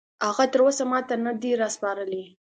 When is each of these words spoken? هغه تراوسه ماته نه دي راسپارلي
هغه 0.27 0.45
تراوسه 0.53 0.83
ماته 0.91 1.15
نه 1.25 1.31
دي 1.41 1.51
راسپارلي 1.61 2.23